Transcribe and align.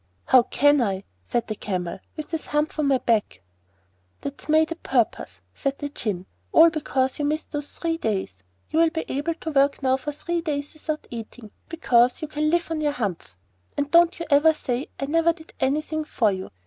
'How 0.25 0.41
can 0.41 0.81
I,' 0.81 1.03
said 1.23 1.45
the 1.45 1.53
Camel, 1.53 1.99
'with 2.17 2.31
this 2.31 2.47
humph 2.47 2.79
on 2.79 2.87
my 2.87 2.97
back?' 2.97 3.43
'That's 4.21 4.49
made 4.49 4.71
a 4.71 4.75
purpose,' 4.75 5.41
said 5.53 5.77
the 5.77 5.89
Djinn, 5.89 6.25
'all 6.51 6.71
because 6.71 7.19
you 7.19 7.25
missed 7.25 7.51
those 7.51 7.71
three 7.77 7.97
days. 7.99 8.41
You 8.71 8.79
will 8.79 8.89
be 8.89 9.05
able 9.07 9.35
to 9.35 9.51
work 9.51 9.83
now 9.83 9.97
for 9.97 10.11
three 10.11 10.41
days 10.41 10.73
without 10.73 11.05
eating, 11.11 11.51
because 11.69 12.19
you 12.23 12.27
can 12.27 12.49
live 12.49 12.71
on 12.71 12.81
your 12.81 12.93
humph; 12.93 13.37
and 13.77 13.91
don't 13.91 14.19
you 14.19 14.25
ever 14.31 14.55
say 14.55 14.87
I 14.99 15.05
never 15.05 15.33
did 15.33 15.53
anything 15.61 16.03
for 16.05 16.31
you. 16.31 16.49